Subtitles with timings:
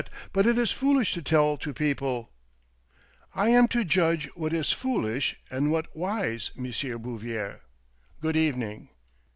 [0.33, 2.31] But it is foolish to tell to people:""
[3.35, 6.63] I am to judge what is foolish and what wise, M.
[6.99, 7.61] Bouvier.
[8.19, 8.89] Good evening